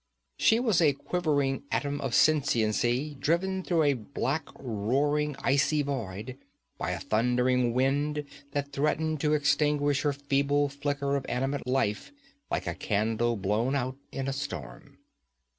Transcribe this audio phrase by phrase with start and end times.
[0.35, 6.39] She was a quivering atom of sentiency driven through a black, roaring, icy void
[6.79, 12.11] by a thundering wind that threatened to extinguish her feeble flicker of animate life
[12.49, 14.97] like a candle blown out in a storm.